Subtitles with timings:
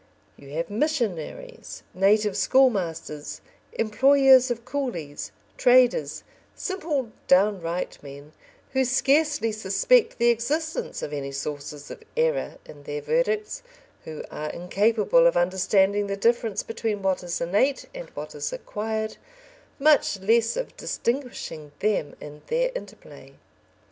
[0.35, 3.39] You have missionaries, native schoolmasters,
[3.73, 6.23] employers of coolies, traders,
[6.55, 8.31] simple downright men,
[8.71, 13.61] who scarcely suspect the existence of any sources of error in their verdicts,
[14.05, 19.17] who are incapable of understanding the difference between what is innate and what is acquired,
[19.77, 23.33] much less of distinguishing them in their interplay.